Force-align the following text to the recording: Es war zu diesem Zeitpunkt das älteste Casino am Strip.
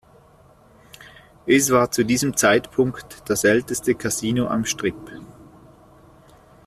Es 1.45 1.69
war 1.69 1.91
zu 1.91 2.03
diesem 2.03 2.35
Zeitpunkt 2.35 3.29
das 3.29 3.43
älteste 3.43 3.93
Casino 3.93 4.47
am 4.47 4.65
Strip. 4.65 4.95